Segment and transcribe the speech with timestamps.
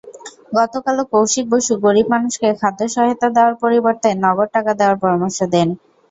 [0.53, 5.69] গতকালও কৌশিক বসু গরিব মানুষকে খাদ্যসহায়তা দেওয়ার পরিবর্তে নগদ টাকা দেওয়ার পরামর্শ দেন।